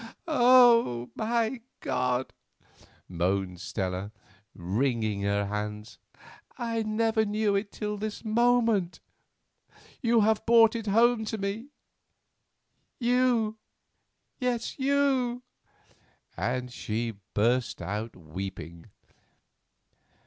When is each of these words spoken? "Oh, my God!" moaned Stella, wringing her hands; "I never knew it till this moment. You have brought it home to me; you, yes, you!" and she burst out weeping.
"Oh, 0.27 1.11
my 1.13 1.61
God!" 1.79 2.33
moaned 3.07 3.61
Stella, 3.61 4.11
wringing 4.55 5.21
her 5.21 5.45
hands; 5.45 5.99
"I 6.57 6.81
never 6.81 7.23
knew 7.23 7.55
it 7.55 7.71
till 7.71 7.97
this 7.97 8.25
moment. 8.25 8.99
You 10.01 10.21
have 10.21 10.43
brought 10.47 10.75
it 10.75 10.87
home 10.87 11.23
to 11.25 11.37
me; 11.37 11.67
you, 12.99 13.59
yes, 14.39 14.79
you!" 14.79 15.43
and 16.35 16.73
she 16.73 17.11
burst 17.35 17.79
out 17.79 18.15
weeping. 18.15 18.87